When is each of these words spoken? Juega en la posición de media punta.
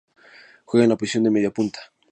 Juega 0.65 0.83
en 0.85 0.89
la 0.89 0.97
posición 0.97 1.25
de 1.25 1.29
media 1.29 1.51
punta. 1.51 1.93